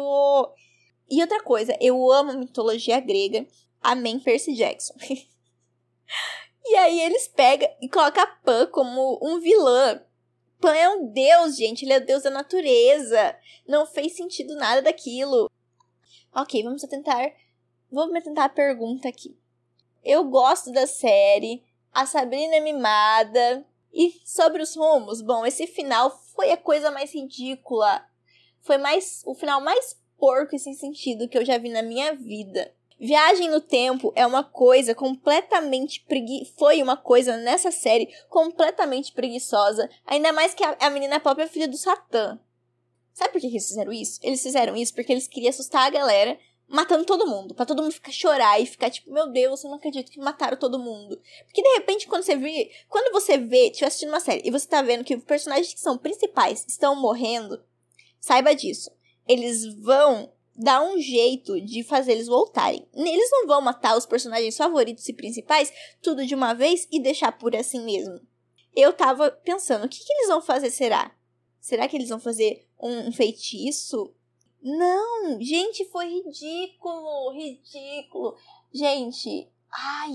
[1.10, 3.48] E outra coisa, eu amo mitologia grega.
[3.82, 4.94] Amém, Percy Jackson.
[6.65, 10.02] e aí eles pegam e colocam a Pan como um vilã
[10.60, 11.84] Pan é um deus, gente.
[11.84, 13.36] Ele é o deus da natureza.
[13.67, 15.50] Não fez sentido nada daquilo.
[16.34, 17.32] Ok, vamos tentar.
[17.91, 19.38] Vamos tentar a pergunta aqui.
[20.04, 21.63] Eu gosto da série.
[21.91, 23.65] A Sabrina é mimada.
[23.91, 28.06] E sobre os rumos, bom, esse final foi a coisa mais ridícula.
[28.62, 32.13] Foi mais o final mais porco e sem sentido que eu já vi na minha
[32.13, 32.72] vida.
[33.00, 36.52] Viagem no tempo é uma coisa completamente pregui...
[36.58, 41.22] foi uma coisa nessa série completamente preguiçosa, ainda mais que a, a menina é a
[41.22, 42.38] própria filha do Satã.
[43.14, 44.20] Sabe por que eles fizeram isso?
[44.22, 47.94] Eles fizeram isso porque eles queriam assustar a galera, matando todo mundo, para todo mundo
[47.94, 51.22] ficar chorar e ficar tipo, meu Deus, eu não acredito que mataram todo mundo.
[51.46, 54.68] Porque de repente quando você vê, quando você vê, estiver assistindo uma série e você
[54.68, 57.64] tá vendo que os personagens que são principais estão morrendo,
[58.20, 58.92] saiba disso.
[59.26, 62.86] Eles vão dá um jeito de fazer eles voltarem.
[62.93, 67.32] Eles não vão matar os personagens favoritos e principais tudo de uma vez e deixar
[67.32, 68.19] por assim mesmo.
[68.76, 71.15] Eu tava pensando, o que, que eles vão fazer será?
[71.62, 74.13] Será que eles vão fazer um, um feitiço?
[74.62, 78.36] Não, gente, foi ridículo, ridículo.
[78.74, 80.12] Gente, ai.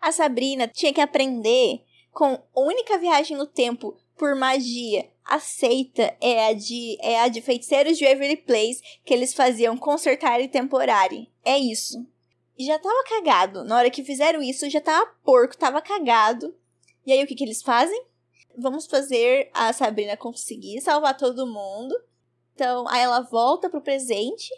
[0.00, 6.52] A Sabrina tinha que aprender com única viagem no tempo por magia aceita é a
[6.52, 11.26] de é a de feiticeiros de Waverly Place que eles faziam consertar e temporário.
[11.44, 12.06] É isso.
[12.58, 13.64] E já tava cagado.
[13.64, 16.54] Na hora que fizeram isso, já tava porco, tava cagado.
[17.06, 18.06] E aí o que que eles fazem?
[18.56, 21.94] Vamos fazer a Sabrina conseguir salvar todo mundo.
[22.54, 24.52] Então, aí ela volta pro presente.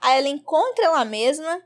[0.00, 1.62] Aí ela encontra ela mesma.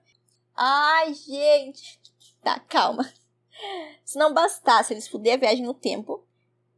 [0.55, 2.01] Ai, gente.
[2.43, 3.11] Tá, calma.
[4.05, 6.25] Se não bastasse eles fuder a viagem no tempo,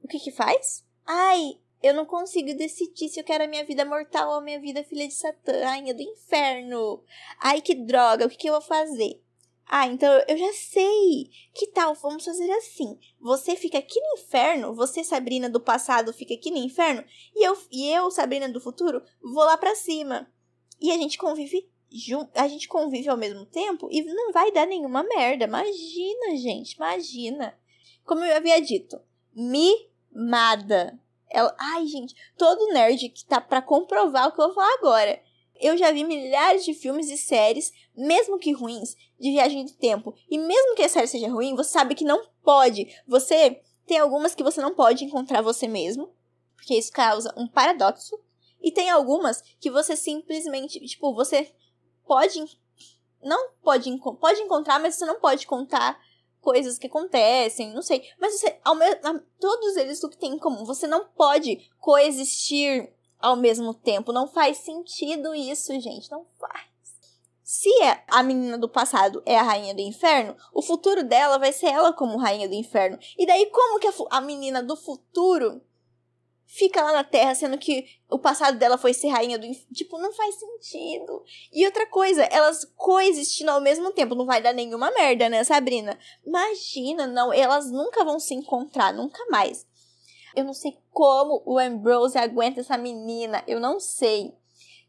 [0.03, 0.85] o que que faz?
[1.13, 4.61] Ai, eu não consigo decidir se eu quero a minha vida mortal ou a minha
[4.61, 7.03] vida filha de Satã, rainha do inferno.
[7.41, 9.21] Ai, que droga, o que, que eu vou fazer?
[9.67, 11.29] Ah, então eu já sei.
[11.53, 11.95] Que tal?
[11.97, 12.97] Vamos fazer assim.
[13.21, 17.59] Você fica aqui no inferno, você, Sabrina do passado, fica aqui no inferno, e eu,
[17.73, 20.33] e eu Sabrina do futuro, vou lá pra cima.
[20.81, 21.69] E a gente convive
[22.37, 25.47] a gente convive ao mesmo tempo e não vai dar nenhuma merda.
[25.47, 27.59] Imagina, gente, imagina.
[28.05, 28.97] Como eu havia dito,
[30.13, 30.99] mimada.
[31.29, 35.23] Ela, ai, gente, todo nerd que tá para comprovar o que eu vou falar agora.
[35.61, 40.15] Eu já vi milhares de filmes e séries, mesmo que ruins, de viagem de tempo.
[40.29, 42.89] E mesmo que a série seja ruim, você sabe que não pode.
[43.07, 46.13] Você tem algumas que você não pode encontrar você mesmo,
[46.57, 48.19] porque isso causa um paradoxo.
[48.61, 51.53] E tem algumas que você simplesmente, tipo, você
[52.07, 52.43] pode
[53.23, 56.01] não pode pode encontrar, mas você não pode contar
[56.41, 58.03] coisas que acontecem, não sei.
[58.19, 58.85] Mas você, ao me,
[59.39, 64.13] todos eles o que tem em comum, você não pode coexistir ao mesmo tempo.
[64.13, 66.11] Não faz sentido isso, gente.
[66.11, 66.71] Não faz.
[67.43, 71.53] Se é a menina do passado é a rainha do inferno, o futuro dela vai
[71.53, 72.97] ser ela como rainha do inferno.
[73.19, 75.61] E daí, como que a, a menina do futuro
[76.51, 79.73] fica lá na Terra, sendo que o passado dela foi ser rainha do inferno.
[79.73, 81.23] Tipo, não faz sentido.
[81.53, 84.17] E outra coisa, elas coexistindo ao mesmo tempo.
[84.17, 85.97] Não vai dar nenhuma merda, né, Sabrina?
[86.27, 87.33] Imagina, não.
[87.33, 89.65] Elas nunca vão se encontrar, nunca mais.
[90.35, 93.45] Eu não sei como o Ambrose aguenta essa menina.
[93.47, 94.35] Eu não sei.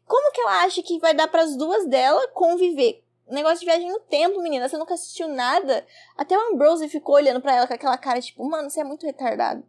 [0.04, 3.04] Como que ela acha que vai dar para as duas dela conviver?
[3.28, 4.68] Negócio de viagem no tempo, menina.
[4.68, 5.86] Você nunca assistiu nada.
[6.16, 9.06] Até o Ambrose ficou olhando para ela com aquela cara, tipo, mano, você é muito
[9.06, 9.64] retardado.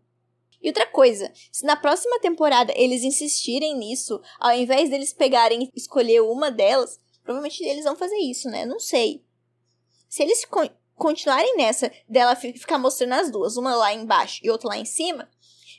[0.63, 5.69] E outra coisa, se na próxima temporada eles insistirem nisso, ao invés deles pegarem e
[5.78, 8.65] escolher uma delas, provavelmente eles vão fazer isso, né?
[8.65, 9.26] Não sei.
[10.08, 10.62] Se eles co
[10.95, 15.28] continuarem nessa dela ficar mostrando as duas, uma lá embaixo e outra lá em cima,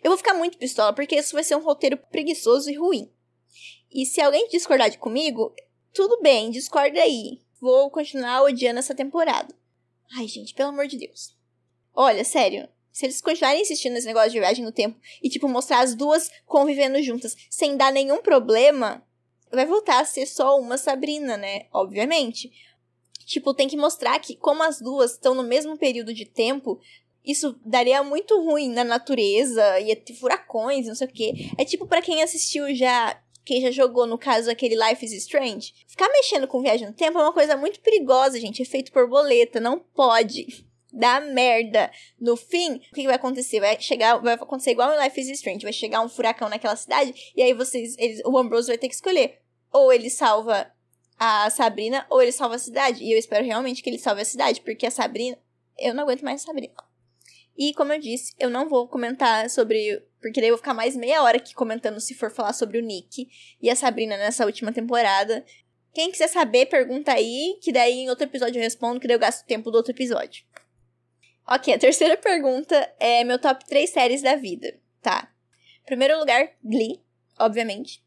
[0.03, 3.11] eu vou ficar muito pistola, porque isso vai ser um roteiro preguiçoso e ruim.
[3.91, 5.55] E se alguém discordar de comigo,
[5.95, 7.41] tudo bem, discorda aí.
[7.59, 9.55] Vou continuar odiando essa temporada.
[10.15, 11.35] Ai, gente, pelo amor de Deus.
[11.95, 15.81] Olha, sério, se eles continuarem insistindo nesse negócio de viagem no tempo e, tipo, mostrar
[15.81, 19.05] as duas convivendo juntas sem dar nenhum problema,
[19.51, 21.67] vai voltar a ser só uma Sabrina, né?
[21.73, 22.53] Obviamente.
[23.27, 26.79] Tipo, tem que mostrar que, como as duas estão no mesmo período de tempo,
[27.25, 31.33] isso daria muito ruim na natureza, ia ter furacões, não sei o quê.
[31.59, 35.75] É tipo para quem assistiu já quem já jogou, no caso, aquele Life is Strange,
[35.87, 38.63] ficar mexendo com viagem no tempo é uma coisa muito perigosa, gente.
[38.63, 41.91] É feito borboleta, não pode dar merda.
[42.21, 43.61] No fim, o que vai acontecer?
[43.61, 47.33] Vai chegar, vai acontecer igual em Life is Strange, vai chegar um furacão naquela cidade
[47.37, 49.41] e aí vocês, eles, o Ambrose vai ter que escolher.
[49.73, 50.73] Ou ele salva
[51.19, 53.03] a Sabrina ou ele salva a cidade.
[53.03, 55.39] E eu espero realmente que ele salve a cidade, porque a Sabrina,
[55.79, 56.73] eu não aguento mais a Sabrina.
[57.57, 60.03] E como eu disse, eu não vou comentar sobre.
[60.21, 62.83] Porque daí eu vou ficar mais meia hora aqui comentando se for falar sobre o
[62.83, 63.29] Nick
[63.61, 65.45] e a Sabrina nessa última temporada.
[65.93, 69.21] Quem quiser saber, pergunta aí, que daí em outro episódio eu respondo, que daí eu
[69.21, 70.45] gasto tempo do outro episódio.
[71.47, 75.31] Ok, a terceira pergunta é meu top 3 séries da vida, tá?
[75.85, 77.03] Primeiro lugar, Glee,
[77.39, 78.03] obviamente.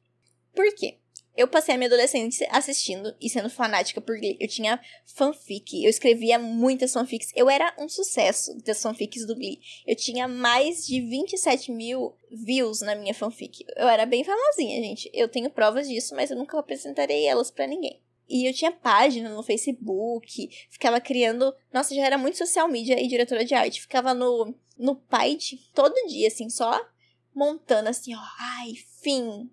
[0.56, 0.98] Por quê?
[1.36, 4.38] Eu passei a minha adolescência assistindo e sendo fanática por Glee.
[4.40, 7.32] Eu tinha fanfic, eu escrevia muitas fanfics.
[7.36, 9.60] Eu era um sucesso das fanfics do Glee.
[9.86, 13.64] Eu tinha mais de 27 mil views na minha fanfic.
[13.76, 15.12] Eu era bem famosinha, gente.
[15.14, 18.02] Eu tenho provas disso, mas eu nunca apresentarei elas para ninguém.
[18.28, 21.54] E eu tinha página no Facebook, ficava criando.
[21.72, 23.82] Nossa, já era muito social media e diretora de arte.
[23.82, 26.86] Ficava no, no Paint todo dia, assim, só
[27.34, 28.22] montando assim, ó.
[28.40, 29.50] Ai, fim.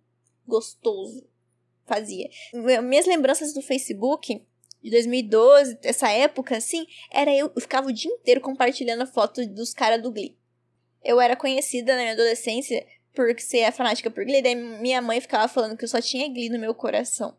[0.47, 1.27] Gostoso.
[1.87, 2.29] Fazia.
[2.83, 4.43] Minhas lembranças do Facebook
[4.83, 9.73] de 2012, essa época, assim, era eu, eu ficava o dia inteiro compartilhando foto dos
[9.73, 10.37] caras do Glee.
[11.03, 15.49] Eu era conhecida na minha adolescência por ser fanática por Glee, daí minha mãe ficava
[15.49, 17.35] falando que eu só tinha Glee no meu coração.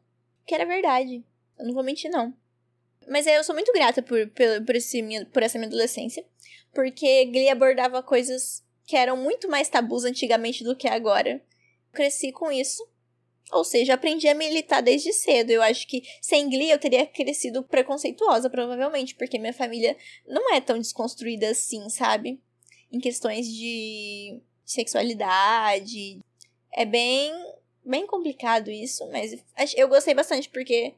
[0.46, 1.24] Que era verdade.
[1.58, 2.34] Eu não vou mentir, não.
[3.08, 6.26] Mas eu sou muito grata por, por, por, esse, por essa minha adolescência,
[6.74, 11.42] porque Glee abordava coisas que eram muito mais tabus antigamente do que agora.
[11.92, 12.84] Cresci com isso
[13.52, 15.52] ou seja, aprendi a militar desde cedo.
[15.52, 19.96] Eu acho que sem Glee eu teria crescido preconceituosa, provavelmente, porque minha família
[20.28, 22.42] não é tão desconstruída assim, sabe?
[22.92, 26.20] Em questões de sexualidade.
[26.74, 27.32] É bem,
[27.86, 29.36] bem complicado isso, mas
[29.76, 30.94] eu gostei bastante porque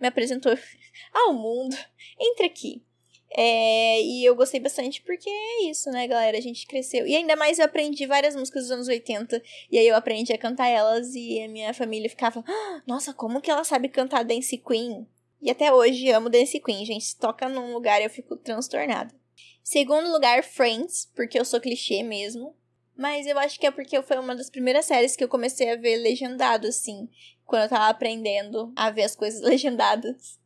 [0.00, 0.56] me apresentou
[1.12, 1.76] ao mundo.
[2.18, 2.82] Entre aqui.
[3.30, 6.38] É, e eu gostei bastante porque é isso, né, galera?
[6.38, 7.06] A gente cresceu.
[7.06, 9.42] E ainda mais eu aprendi várias músicas dos anos 80.
[9.70, 13.40] E aí eu aprendi a cantar elas e a minha família ficava: ah, Nossa, como
[13.40, 15.06] que ela sabe cantar Dance Queen?
[15.42, 17.04] E até hoje amo Dance Queen, gente.
[17.04, 19.14] Se toca num lugar eu fico transtornada.
[19.62, 22.54] Segundo lugar, Friends, porque eu sou clichê mesmo.
[22.96, 25.76] Mas eu acho que é porque foi uma das primeiras séries que eu comecei a
[25.76, 27.08] ver legendado, assim.
[27.44, 30.38] Quando eu tava aprendendo a ver as coisas legendadas.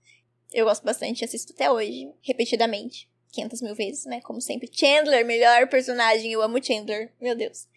[0.52, 3.08] Eu gosto bastante, assisto até hoje, repetidamente.
[3.32, 4.20] 500 mil vezes, né?
[4.22, 4.68] Como sempre.
[4.72, 6.32] Chandler, melhor personagem.
[6.32, 7.12] Eu amo Chandler.
[7.20, 7.68] Meu Deus.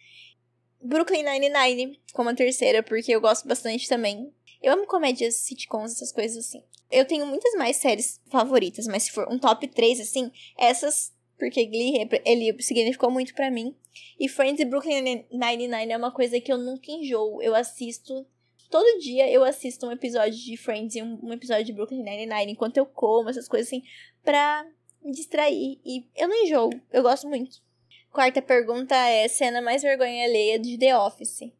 [0.82, 4.30] Brooklyn Nine-Nine como a terceira, porque eu gosto bastante também.
[4.60, 6.62] Eu amo comédias, sitcoms, essas coisas assim.
[6.90, 11.66] Eu tenho muitas mais séries favoritas, mas se for um top 3, assim, essas, porque
[11.66, 13.74] Glee, ele significou muito para mim.
[14.18, 17.42] E Friends e Brooklyn Nine-Nine é uma coisa que eu nunca enjoo.
[17.42, 18.26] Eu assisto
[18.74, 22.76] Todo dia eu assisto um episódio de Friends e um, episódio de Brooklyn Nine-Nine enquanto
[22.76, 23.84] eu como, essas coisas assim,
[24.20, 24.66] pra
[25.00, 25.80] me distrair.
[25.84, 27.62] E eu não enjoo, eu gosto muito.
[28.10, 31.52] Quarta pergunta é: cena mais vergonha alheia de The Office?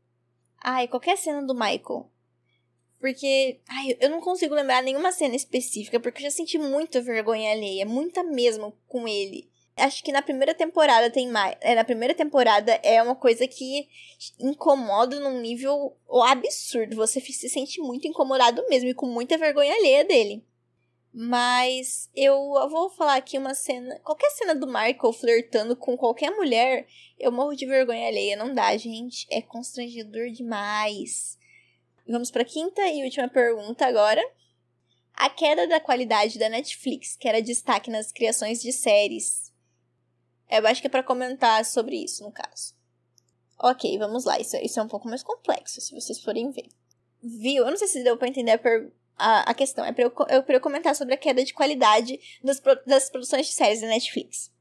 [0.60, 2.10] Ai, qualquer cena do Michael.
[2.98, 7.52] Porque, ai, eu não consigo lembrar nenhuma cena específica, porque eu já senti muita vergonha
[7.52, 9.48] alheia, muita mesmo com ele.
[9.76, 11.56] Acho que na primeira temporada tem mais.
[11.60, 13.88] É, na primeira temporada é uma coisa que
[14.38, 16.94] incomoda num nível absurdo.
[16.94, 20.44] Você se sente muito incomodado mesmo e com muita vergonha alheia dele.
[21.12, 22.34] Mas eu
[22.68, 23.98] vou falar aqui uma cena.
[24.00, 26.86] Qualquer cena do Michael flertando com qualquer mulher,
[27.18, 28.36] eu morro de vergonha alheia.
[28.36, 29.26] Não dá, gente.
[29.28, 31.36] É constrangedor demais.
[32.06, 34.22] Vamos para a quinta e última pergunta agora.
[35.14, 39.43] A queda da qualidade da Netflix, que era destaque nas criações de séries,
[40.50, 42.74] eu acho que é para comentar sobre isso, no caso.
[43.58, 44.38] Ok, vamos lá.
[44.38, 46.68] Isso, isso é um pouco mais complexo, se vocês forem ver.
[47.22, 47.64] Viu?
[47.64, 48.60] Eu não sei se deu pra entender a,
[49.16, 49.84] a, a questão.
[49.84, 53.52] É pra eu, pra eu comentar sobre a queda de qualidade das, das produções de
[53.52, 54.52] séries da Netflix.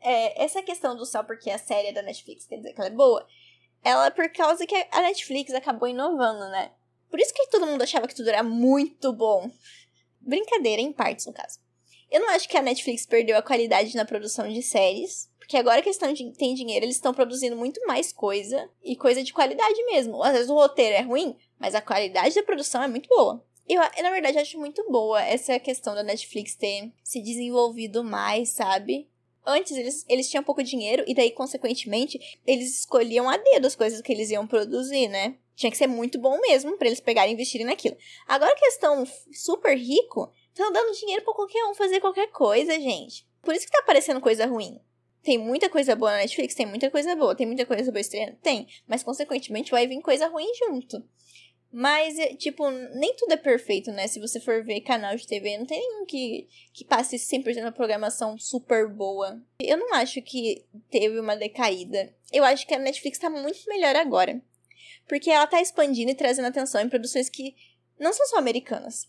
[0.00, 2.88] É, essa questão do só porque a série é da Netflix quer dizer que ela
[2.88, 3.26] é boa,
[3.84, 6.72] ela é por causa que a Netflix acabou inovando, né?
[7.10, 9.50] Por isso que todo mundo achava que tudo era muito bom.
[10.20, 11.58] Brincadeira, em partes, no caso.
[12.10, 15.82] Eu não acho que a Netflix perdeu a qualidade na produção de séries, porque agora
[15.82, 19.84] que eles tão, têm dinheiro, eles estão produzindo muito mais coisa e coisa de qualidade
[19.86, 20.22] mesmo.
[20.22, 23.44] Às vezes o roteiro é ruim, mas a qualidade da produção é muito boa.
[23.68, 29.08] Eu, na verdade, acho muito boa essa questão da Netflix ter se desenvolvido mais, sabe?
[29.46, 34.00] Antes eles, eles tinham pouco dinheiro e daí, consequentemente, eles escolhiam a dedo as coisas
[34.00, 35.36] que eles iam produzir, né?
[35.54, 37.96] Tinha que ser muito bom mesmo para eles pegarem e investirem naquilo.
[38.26, 42.72] Agora que eles estão super rico, Estão dando dinheiro pra qualquer um fazer qualquer coisa,
[42.78, 43.26] gente.
[43.42, 44.80] Por isso que tá aparecendo coisa ruim.
[45.22, 48.36] Tem muita coisa boa na Netflix, tem muita coisa boa, tem muita coisa boa estreando?
[48.42, 48.66] Tem.
[48.86, 51.02] Mas, consequentemente, vai vir coisa ruim junto.
[51.72, 54.08] Mas, é, tipo, nem tudo é perfeito, né?
[54.08, 57.70] Se você for ver canal de TV, não tem nenhum que, que passe 100% da
[57.70, 59.40] programação super boa.
[59.60, 62.12] Eu não acho que teve uma decaída.
[62.32, 64.42] Eu acho que a Netflix tá muito melhor agora.
[65.06, 67.54] Porque ela tá expandindo e trazendo atenção em produções que
[67.98, 69.08] não são só americanas.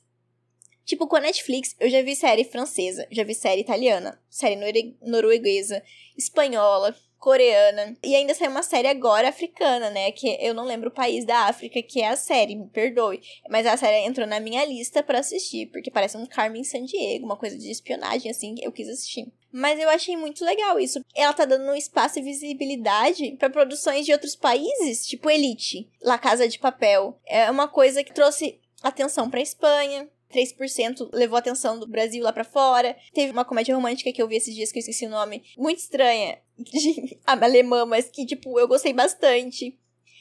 [0.86, 4.56] Tipo, com a Netflix, eu já vi série francesa, já vi série italiana, série
[5.02, 5.82] norueguesa,
[6.18, 7.96] espanhola, coreana.
[8.04, 10.12] E ainda saiu uma série agora africana, né?
[10.12, 13.22] Que eu não lembro o país da África que é a série, me perdoe.
[13.48, 17.38] Mas a série entrou na minha lista para assistir, porque parece um Carmen Sandiego, uma
[17.38, 19.32] coisa de espionagem, assim, eu quis assistir.
[19.52, 21.00] Mas eu achei muito legal isso.
[21.16, 26.48] Ela tá dando espaço e visibilidade para produções de outros países, tipo Elite, La Casa
[26.48, 27.18] de Papel.
[27.26, 32.32] É uma coisa que trouxe atenção para Espanha, 3% levou a atenção do Brasil lá
[32.34, 32.96] para fora.
[33.14, 35.80] Teve uma comédia romântica que eu vi esses dias que eu esqueci o nome, muito
[35.80, 39.78] estranha, de alemã, mas que, tipo, eu gostei bastante.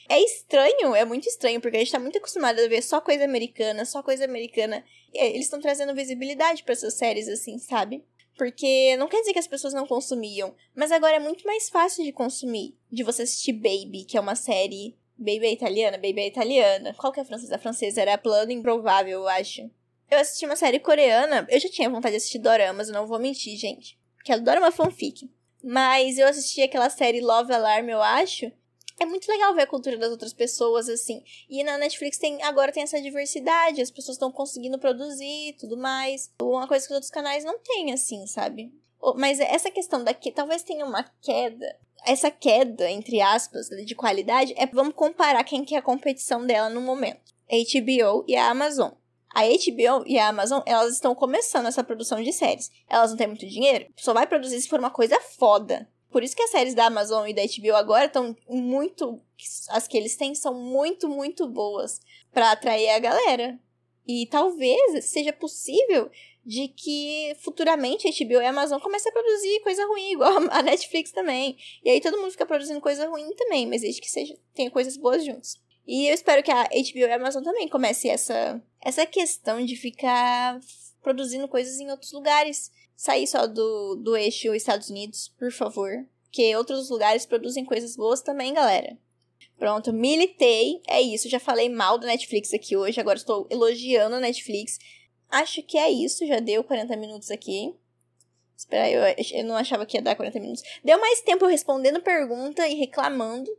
[0.09, 3.23] é estranho, é muito estranho, porque a gente tá muito acostumado a ver só coisa
[3.23, 4.83] americana, só coisa americana.
[5.13, 8.03] E eles estão trazendo visibilidade para essas séries, assim, sabe?
[8.37, 12.03] Porque não quer dizer que as pessoas não consumiam, mas agora é muito mais fácil
[12.03, 12.75] de consumir.
[12.91, 14.97] De você assistir Baby, que é uma série.
[15.17, 15.97] Baby é italiana?
[15.97, 16.93] Baby é italiana.
[16.95, 17.55] Qual que é a francesa?
[17.55, 19.69] A francesa era Plano Improvável, eu acho.
[20.11, 21.47] Eu assisti uma série coreana.
[21.49, 23.97] Eu já tinha vontade de assistir doramas, não vou mentir, gente.
[24.23, 25.31] Que é dorama fanfic.
[25.63, 28.51] Mas eu assisti aquela série Love Alarm, eu acho
[29.01, 31.23] é muito legal ver a cultura das outras pessoas, assim.
[31.49, 35.75] E na Netflix tem agora tem essa diversidade, as pessoas estão conseguindo produzir e tudo
[35.75, 36.31] mais.
[36.41, 38.71] Uma coisa que os outros canais não têm, assim, sabe?
[39.15, 41.75] Mas essa questão daqui, talvez tenha uma queda.
[42.05, 46.69] Essa queda, entre aspas, de qualidade, é vamos comparar quem que é a competição dela
[46.69, 47.33] no momento.
[47.49, 48.91] HBO e a Amazon.
[49.33, 52.69] A HBO e a Amazon, elas estão começando essa produção de séries.
[52.89, 55.87] Elas não têm muito dinheiro, só vai produzir se for uma coisa foda.
[56.11, 59.21] Por isso que as séries da Amazon e da HBO agora estão muito.
[59.69, 62.01] As que eles têm são muito, muito boas
[62.33, 63.57] para atrair a galera.
[64.05, 66.11] E talvez seja possível
[66.45, 70.61] de que futuramente a HBO e a Amazon comecem a produzir coisa ruim, igual a
[70.61, 71.57] Netflix também.
[71.83, 74.97] E aí todo mundo fica produzindo coisa ruim também, mas desde que seja, tenha coisas
[74.97, 75.61] boas juntos.
[75.85, 79.75] E eu espero que a HBO e a Amazon também comece essa, essa questão de
[79.75, 80.59] ficar
[81.01, 86.05] produzindo coisas em outros lugares sair só do, do eixo Estados Unidos, por favor.
[86.31, 88.97] Que outros lugares produzem coisas boas também, galera.
[89.57, 90.81] Pronto, militei.
[90.87, 91.27] É isso.
[91.27, 92.99] Já falei mal da Netflix aqui hoje.
[92.99, 94.77] Agora estou elogiando a Netflix.
[95.29, 96.25] Acho que é isso.
[96.27, 97.75] Já deu 40 minutos aqui.
[98.55, 100.63] Espera aí, eu, eu não achava que ia dar 40 minutos.
[100.83, 103.51] Deu mais tempo respondendo pergunta e reclamando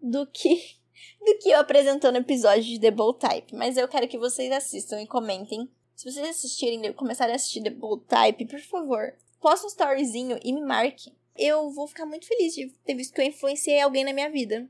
[0.00, 0.76] do que
[1.20, 3.54] do que eu apresentando episódio de The Bold Type.
[3.54, 7.70] Mas eu quero que vocês assistam e comentem se vocês assistirem começarem a assistir The
[7.70, 11.12] Bold Type, por favor, posta um storyzinho e me marque.
[11.36, 14.68] Eu vou ficar muito feliz de ter visto que eu influenciei alguém na minha vida.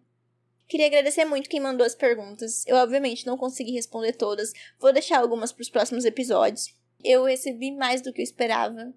[0.68, 2.66] Queria agradecer muito quem mandou as perguntas.
[2.66, 4.52] Eu, obviamente, não consegui responder todas.
[4.78, 6.74] Vou deixar algumas para os próximos episódios.
[7.02, 8.92] Eu recebi mais do que eu esperava.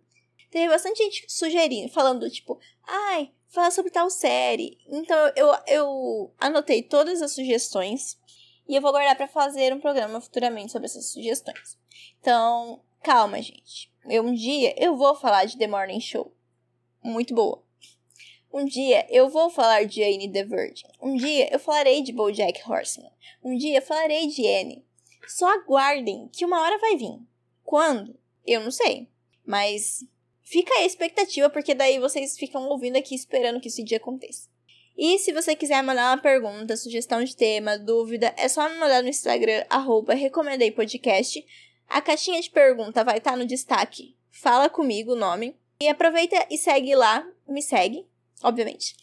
[0.51, 4.77] Teve bastante gente sugerindo, falando, tipo, ai, fala sobre tal série.
[4.87, 8.19] Então, eu, eu anotei todas as sugestões
[8.67, 11.77] e eu vou guardar para fazer um programa futuramente sobre essas sugestões.
[12.19, 13.91] Então, calma, gente.
[14.07, 16.33] Eu, um dia eu vou falar de The Morning Show.
[17.01, 17.63] Muito boa.
[18.51, 20.87] Um dia eu vou falar de Anne the Virgin.
[21.01, 23.11] Um dia eu falarei de BoJack Horseman.
[23.43, 24.85] Um dia eu falarei de Anne.
[25.27, 27.19] Só aguardem que uma hora vai vir.
[27.63, 28.17] Quando?
[28.45, 29.09] Eu não sei.
[29.45, 30.05] Mas
[30.45, 34.47] fica a expectativa, porque daí vocês ficam ouvindo aqui esperando que esse dia aconteça.
[34.97, 39.03] E se você quiser mandar uma pergunta, sugestão de tema, dúvida, é só me mandar
[39.03, 41.45] no Instagram, arroba recomendeipodcast.
[41.89, 44.15] A caixinha de pergunta vai estar tá no destaque.
[44.31, 45.57] Fala comigo o nome.
[45.81, 48.07] E aproveita e segue lá, me segue,
[48.41, 48.95] obviamente.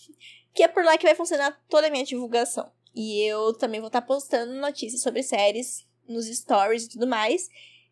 [0.55, 2.73] Que é por lá que vai funcionar toda a minha divulgação.
[2.95, 7.51] E eu também vou estar tá postando notícias sobre séries nos stories e tudo mais.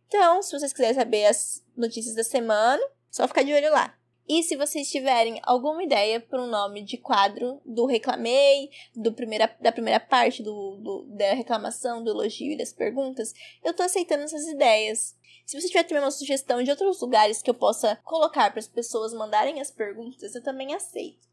[0.08, 3.96] Então, se vocês quiserem saber as notícias da semana, só ficar de olho lá.
[4.32, 9.52] E se vocês tiverem alguma ideia para um nome de quadro do Reclamei, do primeira,
[9.60, 13.34] da primeira parte do, do, da reclamação, do elogio e das perguntas,
[13.64, 15.16] eu tô aceitando essas ideias.
[15.44, 18.68] Se você tiver também uma sugestão de outros lugares que eu possa colocar para as
[18.68, 21.26] pessoas mandarem as perguntas, eu também aceito.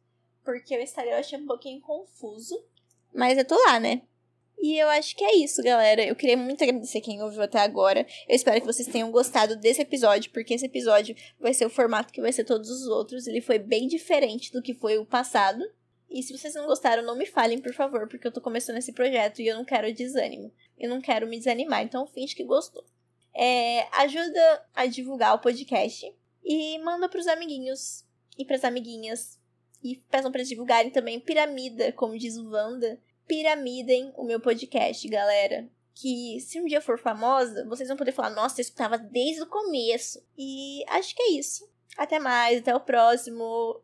[0.43, 2.59] Porque o Instagram eu achei um pouquinho confuso.
[3.13, 4.01] Mas eu tô lá, né?
[4.59, 6.03] E eu acho que é isso, galera.
[6.03, 8.05] Eu queria muito agradecer quem ouviu até agora.
[8.27, 12.11] Eu espero que vocês tenham gostado desse episódio, porque esse episódio vai ser o formato
[12.11, 13.27] que vai ser todos os outros.
[13.27, 15.63] Ele foi bem diferente do que foi o passado.
[16.09, 18.93] E se vocês não gostaram, não me falem, por favor, porque eu tô começando esse
[18.93, 20.51] projeto e eu não quero desânimo.
[20.79, 22.83] Eu não quero me desanimar, então finge que gostou.
[23.35, 26.11] É, ajuda a divulgar o podcast
[26.43, 28.03] e manda pros amiguinhos
[28.37, 29.37] e pras amiguinhas.
[29.83, 35.07] E peçam pra eles divulgarem também Piramida, como diz o Wanda piramidem o meu podcast,
[35.07, 35.69] galera.
[35.93, 39.47] Que se um dia for famosa, vocês vão poder falar, nossa, eu escutava desde o
[39.47, 40.23] começo.
[40.37, 41.67] E acho que é isso.
[41.97, 43.81] Até mais, até o próximo.